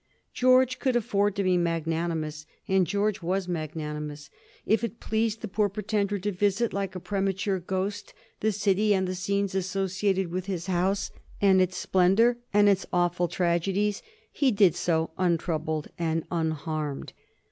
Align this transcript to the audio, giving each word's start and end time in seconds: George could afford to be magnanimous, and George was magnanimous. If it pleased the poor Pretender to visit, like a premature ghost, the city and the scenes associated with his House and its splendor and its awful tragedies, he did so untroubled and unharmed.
George 0.33 0.79
could 0.79 0.95
afford 0.95 1.35
to 1.35 1.43
be 1.43 1.57
magnanimous, 1.57 2.47
and 2.67 2.87
George 2.87 3.21
was 3.21 3.47
magnanimous. 3.47 4.31
If 4.65 4.83
it 4.83 4.99
pleased 4.99 5.41
the 5.41 5.47
poor 5.47 5.69
Pretender 5.69 6.17
to 6.17 6.31
visit, 6.31 6.73
like 6.73 6.95
a 6.95 6.99
premature 6.99 7.59
ghost, 7.59 8.15
the 8.39 8.51
city 8.51 8.95
and 8.95 9.07
the 9.07 9.13
scenes 9.13 9.53
associated 9.53 10.29
with 10.31 10.47
his 10.47 10.65
House 10.65 11.11
and 11.39 11.61
its 11.61 11.77
splendor 11.77 12.39
and 12.51 12.67
its 12.67 12.87
awful 12.91 13.27
tragedies, 13.27 14.01
he 14.31 14.49
did 14.51 14.73
so 14.73 15.11
untroubled 15.19 15.89
and 15.99 16.23
unharmed. 16.31 17.13